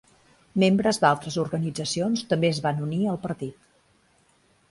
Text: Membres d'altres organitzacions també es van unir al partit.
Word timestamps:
Membres 0.61 0.99
d'altres 1.03 1.35
organitzacions 1.43 2.25
també 2.33 2.51
es 2.55 2.63
van 2.65 2.81
unir 2.87 3.01
al 3.11 3.21
partit. 3.29 3.71